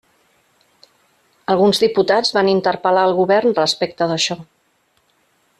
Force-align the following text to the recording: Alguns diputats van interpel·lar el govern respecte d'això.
Alguns 1.55 1.83
diputats 1.83 2.33
van 2.39 2.51
interpel·lar 2.55 3.07
el 3.11 3.15
govern 3.21 3.57
respecte 3.63 4.09
d'això. 4.15 4.43